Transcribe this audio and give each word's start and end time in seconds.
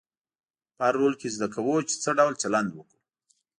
په 0.75 0.81
هر 0.87 0.93
رول 0.99 1.13
کې 1.19 1.33
زده 1.35 1.47
کوو 1.55 1.75
چې 1.89 1.95
څه 2.03 2.09
ډول 2.19 2.33
چلند 2.41 2.69
وکړو. 2.73 2.99